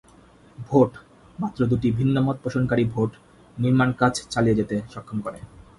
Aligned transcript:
Vote- 0.57 0.91
মাত্র 1.39 1.59
দুটি 1.71 1.87
ভিন্নমত 1.97 2.37
পোষণকারী 2.43 2.85
ভোট- 2.93 3.11
নির্মাণ 3.57 3.89
কাজ 3.99 4.13
চালিয়ে 4.33 4.57
যেতে 4.59 4.75
সক্ষম 4.93 5.17
করে। 5.25 5.39